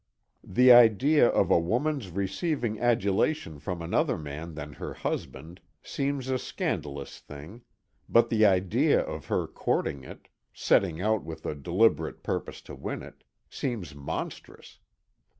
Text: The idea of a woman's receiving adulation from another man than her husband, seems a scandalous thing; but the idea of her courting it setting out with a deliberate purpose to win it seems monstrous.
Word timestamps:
The 0.43 0.71
idea 0.71 1.27
of 1.27 1.51
a 1.51 1.59
woman's 1.59 2.09
receiving 2.09 2.79
adulation 2.79 3.59
from 3.59 3.83
another 3.83 4.17
man 4.17 4.55
than 4.55 4.73
her 4.73 4.95
husband, 4.95 5.61
seems 5.83 6.27
a 6.27 6.39
scandalous 6.39 7.19
thing; 7.19 7.61
but 8.09 8.31
the 8.31 8.43
idea 8.43 8.99
of 8.99 9.27
her 9.27 9.45
courting 9.45 10.03
it 10.03 10.27
setting 10.55 10.99
out 10.99 11.23
with 11.23 11.45
a 11.45 11.53
deliberate 11.53 12.23
purpose 12.23 12.63
to 12.63 12.73
win 12.73 13.03
it 13.03 13.23
seems 13.47 13.93
monstrous. 13.93 14.79